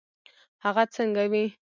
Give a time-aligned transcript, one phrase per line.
[0.65, 1.45] هغه څنګه وي.